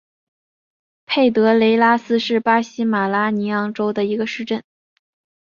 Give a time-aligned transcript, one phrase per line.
[1.05, 4.63] 佩德雷拉斯是巴西马拉尼昂州的一个市镇。